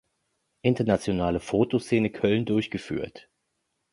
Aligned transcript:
Internationale 0.63 1.39
Photoszene 1.39 2.09
Köln 2.09 2.45
durchgeführt. 2.47 3.29